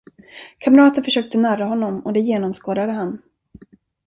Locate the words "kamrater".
0.59-1.01